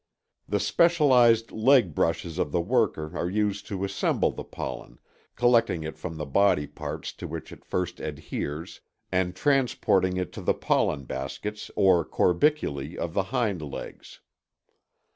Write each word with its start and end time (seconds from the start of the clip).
The 0.49 0.59
specialized 0.59 1.51
leg 1.51 1.93
brushes 1.93 2.39
of 2.39 2.51
the 2.51 2.59
worker 2.59 3.15
are 3.15 3.29
used 3.29 3.67
to 3.67 3.83
assemble 3.83 4.31
the 4.31 4.43
pollen, 4.43 4.97
collecting 5.35 5.83
it 5.83 5.95
from 5.99 6.17
the 6.17 6.25
body 6.25 6.65
parts 6.65 7.13
to 7.13 7.27
which 7.27 7.51
it 7.51 7.63
first 7.63 7.99
adheres 7.99 8.81
and 9.11 9.35
transporting 9.35 10.17
it 10.17 10.33
to 10.33 10.41
the 10.41 10.55
pollen 10.55 11.03
baskets 11.03 11.69
or 11.75 12.03
corbiculæ 12.03 12.95
of 12.95 13.13
the 13.13 13.25
hind 13.25 13.61
legs. 13.61 14.21